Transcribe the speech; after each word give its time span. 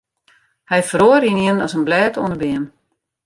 Hy 0.69 0.81
feroare 0.91 1.27
ynienen 1.31 1.63
as 1.65 1.75
in 1.77 1.83
blêd 1.87 2.13
oan 2.19 2.33
'e 2.33 2.39
beam. 2.41 2.63